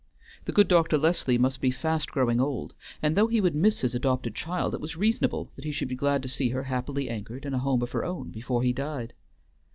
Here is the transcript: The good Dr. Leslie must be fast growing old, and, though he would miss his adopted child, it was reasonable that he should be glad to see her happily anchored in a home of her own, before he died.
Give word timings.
The 0.45 0.51
good 0.51 0.67
Dr. 0.67 0.97
Leslie 0.97 1.37
must 1.37 1.61
be 1.61 1.69
fast 1.69 2.11
growing 2.11 2.41
old, 2.41 2.73
and, 3.03 3.15
though 3.15 3.27
he 3.27 3.39
would 3.39 3.53
miss 3.53 3.81
his 3.81 3.93
adopted 3.93 4.33
child, 4.33 4.73
it 4.73 4.81
was 4.81 4.97
reasonable 4.97 5.51
that 5.55 5.63
he 5.63 5.71
should 5.71 5.89
be 5.89 5.95
glad 5.95 6.23
to 6.23 6.27
see 6.27 6.49
her 6.49 6.63
happily 6.63 7.07
anchored 7.07 7.45
in 7.45 7.53
a 7.53 7.59
home 7.59 7.83
of 7.83 7.91
her 7.91 8.03
own, 8.03 8.31
before 8.31 8.63
he 8.63 8.73
died. 8.73 9.13